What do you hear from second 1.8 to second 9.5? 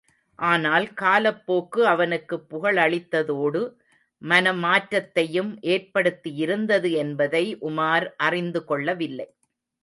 அவனுக்குப் புகழளித்ததோடு மனமாற்றத்தையும் ஏற்படுத்தியிருந்தது என்பதை உமார் அறிந்து கொள்ளவில்லை!